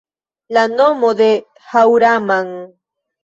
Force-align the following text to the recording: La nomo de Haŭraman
La 0.57 0.61
nomo 0.77 1.11
de 1.19 1.27
Haŭraman 1.73 2.49